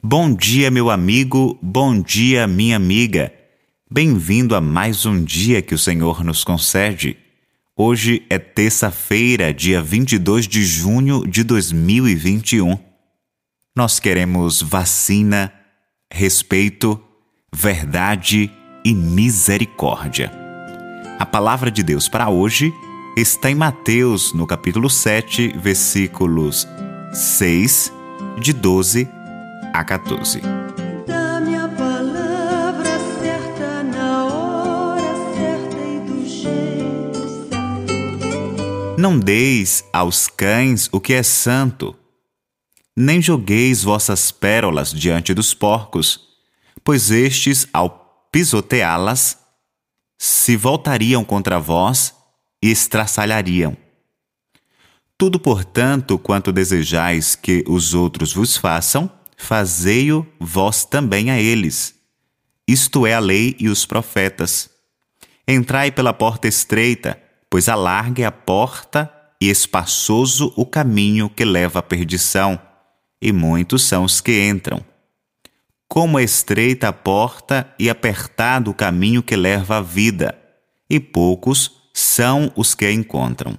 Bom 0.00 0.32
dia, 0.32 0.70
meu 0.70 0.90
amigo, 0.90 1.58
bom 1.60 2.00
dia, 2.00 2.46
minha 2.46 2.76
amiga. 2.76 3.32
Bem-vindo 3.90 4.54
a 4.54 4.60
mais 4.60 5.04
um 5.04 5.24
dia 5.24 5.60
que 5.60 5.74
o 5.74 5.78
Senhor 5.78 6.22
nos 6.22 6.44
concede. 6.44 7.16
Hoje 7.76 8.22
é 8.30 8.38
terça-feira, 8.38 9.52
dia 9.52 9.82
22 9.82 10.46
de 10.46 10.62
junho 10.62 11.26
de 11.26 11.42
2021. 11.42 12.78
Nós 13.74 13.98
queremos 13.98 14.62
vacina, 14.62 15.52
respeito, 16.12 17.02
verdade 17.52 18.52
e 18.84 18.94
misericórdia. 18.94 20.30
A 21.18 21.26
palavra 21.26 21.72
de 21.72 21.82
Deus 21.82 22.08
para 22.08 22.30
hoje 22.30 22.72
está 23.16 23.50
em 23.50 23.56
Mateus, 23.56 24.32
no 24.32 24.46
capítulo 24.46 24.88
7, 24.88 25.54
versículos 25.58 26.68
6, 27.12 27.92
de 28.40 28.52
12 28.52 29.17
a 29.78 29.84
14. 29.84 30.40
Dá-me 31.06 31.54
a 31.54 31.68
palavra 31.68 32.98
certa 33.22 33.84
na 33.84 34.24
hora 34.24 35.14
certa 35.36 35.78
e 35.78 36.00
do 36.00 36.26
jeito 36.26 37.28
certo. 37.48 38.98
Não 38.98 39.16
deis 39.20 39.84
aos 39.92 40.26
cães 40.26 40.88
o 40.90 41.00
que 41.00 41.14
é 41.14 41.22
santo, 41.22 41.94
nem 42.96 43.22
jogueis 43.22 43.84
vossas 43.84 44.32
pérolas 44.32 44.90
diante 44.90 45.32
dos 45.32 45.54
porcos, 45.54 46.26
pois 46.82 47.12
estes, 47.12 47.68
ao 47.72 48.26
pisoteá-las, 48.32 49.38
se 50.18 50.56
voltariam 50.56 51.24
contra 51.24 51.60
vós 51.60 52.12
e 52.60 52.68
estraçalhariam. 52.68 53.76
Tudo, 55.16 55.38
portanto, 55.38 56.18
quanto 56.18 56.50
desejais 56.50 57.36
que 57.36 57.64
os 57.68 57.94
outros 57.94 58.32
vos 58.32 58.56
façam, 58.56 59.08
fazei-o 59.38 60.26
vós 60.38 60.84
também 60.84 61.30
a 61.30 61.40
eles. 61.40 61.94
Isto 62.66 63.06
é 63.06 63.14
a 63.14 63.20
lei 63.20 63.56
e 63.58 63.68
os 63.68 63.86
profetas. 63.86 64.68
Entrai 65.46 65.90
pela 65.90 66.12
porta 66.12 66.46
estreita, 66.46 67.18
pois 67.48 67.68
alarga 67.68 68.22
é 68.22 68.26
a 68.26 68.32
porta 68.32 69.10
e 69.40 69.48
espaçoso 69.48 70.52
o 70.56 70.66
caminho 70.66 71.30
que 71.30 71.44
leva 71.44 71.78
à 71.78 71.82
perdição, 71.82 72.60
e 73.22 73.32
muitos 73.32 73.84
são 73.84 74.04
os 74.04 74.20
que 74.20 74.46
entram. 74.46 74.84
Como 75.88 76.18
é 76.18 76.22
estreita 76.22 76.88
a 76.88 76.92
porta 76.92 77.72
e 77.78 77.88
apertado 77.88 78.70
o 78.70 78.74
caminho 78.74 79.22
que 79.22 79.36
leva 79.36 79.78
à 79.78 79.80
vida, 79.80 80.36
e 80.90 81.00
poucos 81.00 81.72
são 81.94 82.52
os 82.54 82.74
que 82.74 82.84
a 82.84 82.92
encontram. 82.92 83.58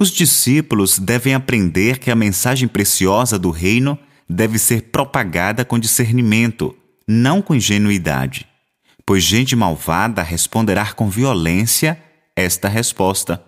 Os 0.00 0.10
discípulos 0.10 0.98
devem 0.98 1.34
aprender 1.34 1.98
que 1.98 2.10
a 2.10 2.16
mensagem 2.16 2.66
preciosa 2.66 3.38
do 3.38 3.50
reino 3.50 3.98
deve 4.26 4.58
ser 4.58 4.84
propagada 4.84 5.62
com 5.62 5.78
discernimento, 5.78 6.74
não 7.06 7.42
com 7.42 7.54
ingenuidade, 7.54 8.46
pois 9.04 9.22
gente 9.22 9.54
malvada 9.54 10.22
responderá 10.22 10.90
com 10.94 11.10
violência 11.10 12.00
esta 12.34 12.66
resposta. 12.66 13.44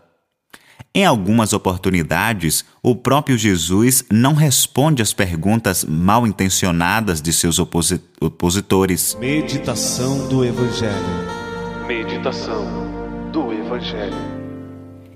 Em 0.95 1.07
algumas 1.07 1.55
oportunidades, 1.55 2.67
o 2.83 2.95
próprio 2.95 3.39
Jesus 3.39 4.05
não 4.13 4.35
responde 4.35 5.01
às 5.01 5.15
perguntas 5.15 5.87
mal 5.87 6.27
intencionadas 6.27 7.23
de 7.23 7.33
seus 7.33 7.59
oposi 7.59 7.99
opositores. 8.21 9.17
Meditação 9.19 10.29
do 10.29 10.45
Evangelho. 10.45 11.87
Meditação 11.87 13.31
do 13.33 13.51
Evangelho. 13.55 14.42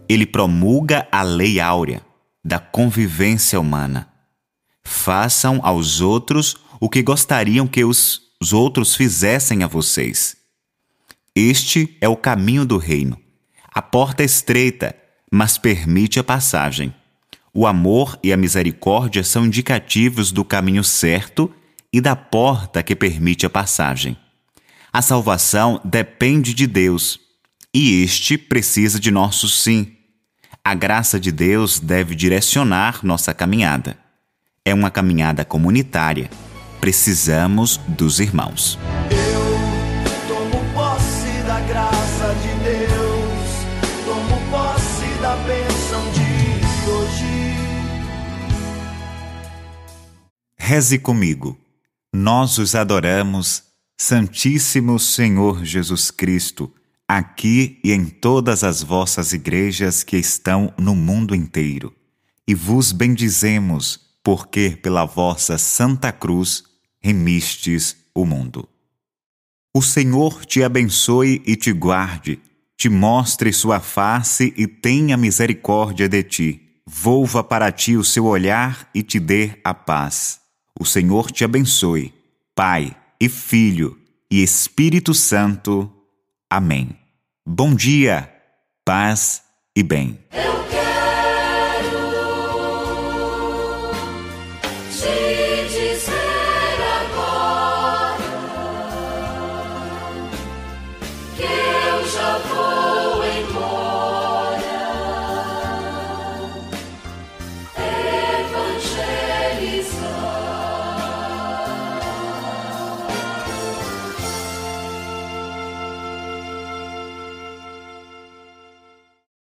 Ele 0.09 0.27
promulga 0.27 1.07
a 1.11 1.23
lei 1.23 1.61
áurea 1.61 2.05
da 2.45 2.59
convivência 2.59 3.61
humana. 3.61 4.09
Façam 4.85 5.61
aos 5.63 6.01
outros 6.01 6.57
o 6.81 6.89
que 6.89 7.03
gostariam 7.03 7.67
que 7.67 7.85
os, 7.85 8.23
os 8.41 8.53
outros 8.53 8.95
fizessem 8.95 9.63
a 9.63 9.67
vocês. 9.67 10.37
Este 11.35 11.97
é 12.01 12.09
o 12.09 12.17
caminho 12.17 12.65
do 12.65 12.79
reino. 12.79 13.19
A 13.75 13.83
porta 13.83 14.23
é 14.23 14.27
estreita, 14.27 14.95
mas 15.31 15.59
permite 15.59 16.19
a 16.19 16.25
passagem. 16.25 16.95
O 17.53 17.67
amor 17.67 18.19
e 18.23 18.33
a 18.33 18.37
misericórdia 18.37 19.25
são 19.25 19.47
indicativos 19.47 20.31
do 20.31 20.45
caminho 20.45 20.85
certo 20.85 21.53
e 21.93 22.01
da 22.01 22.15
porta 22.15 22.83
que 22.83 22.95
permite 22.95 23.45
a 23.45 23.51
passagem. 23.51 24.17
A 24.93 25.03
salvação 25.03 25.81
depende 25.85 26.55
de 26.55 26.67
Deus 26.67 27.19
e 27.73 28.03
este 28.03 28.39
precisa 28.39 29.01
de 29.01 29.11
nosso 29.11 29.49
sim. 29.49 29.96
A 30.67 30.75
graça 30.75 31.21
de 31.21 31.31
Deus 31.31 31.79
deve 31.79 32.17
direcionar 32.17 32.99
nossa 33.05 33.33
caminhada. 33.33 33.97
É 34.65 34.75
uma 34.75 34.91
caminhada 34.91 35.45
comunitária. 35.45 36.29
Precisamos 36.81 37.77
dos 37.87 38.19
irmãos. 38.19 38.77
Eu 39.09 40.27
tomo 40.27 40.59
posse 40.75 41.41
da 41.47 41.61
graça 41.61 42.35
de 42.43 42.49
Deus, 42.65 43.49
tomo 44.05 44.51
posse 44.51 45.07
da 45.23 45.37
bênção 45.37 46.03
de 46.11 46.91
hoje. 46.91 47.55
Reze 50.59 50.99
comigo. 50.99 51.57
Nós 52.13 52.59
os 52.59 52.75
adoramos, 52.75 53.63
Santíssimo 53.97 54.99
Senhor 54.99 55.65
Jesus 55.65 56.11
Cristo 56.11 56.73
aqui 57.09 57.79
e 57.85 57.93
em 57.93 58.07
todas 58.07 58.65
as 58.65 58.83
vossas 58.83 59.33
igrejas 59.33 60.03
que 60.03 60.17
estão 60.17 60.73
no 60.79 60.95
mundo 60.95 61.35
inteiro. 61.35 61.95
E 62.47 62.55
vos 62.55 62.93
bendizemos, 62.93 64.01
porque 64.23 64.71
pela 64.83 65.05
vossa 65.05 65.59
Santa 65.59 66.13
Cruz 66.13 66.65
remistes 67.01 67.97
o 68.15 68.25
mundo. 68.25 68.69
O 69.75 69.83
Senhor 69.83 70.45
te 70.45 70.63
abençoe 70.63 71.43
e 71.47 71.55
te 71.55 71.73
guarde, 71.73 72.41
te 72.77 72.89
mostre 72.89 73.53
sua 73.53 73.79
face 73.79 74.53
e 74.57 74.67
tenha 74.67 75.17
misericórdia 75.17 76.09
de 76.09 76.23
ti. 76.23 76.63
Volva 76.87 77.43
para 77.43 77.71
ti 77.73 77.97
o 77.97 78.05
seu 78.05 78.27
olhar 78.27 78.89
e 78.95 79.03
te 79.03 79.21
dê 79.21 79.59
a 79.63 79.75
paz. 79.75 80.41
O 80.79 80.85
Senhor 80.85 81.31
te 81.31 81.45
abençoe, 81.45 82.13
Pai 82.55 82.97
e 83.21 83.29
Filho 83.29 83.99
e 84.31 84.43
Espírito 84.43 85.13
Santo. 85.13 85.91
Amém. 86.51 86.97
Bom 87.47 87.75
dia, 87.75 88.33
paz 88.85 89.43
e 89.77 89.83
bem. 89.83 90.19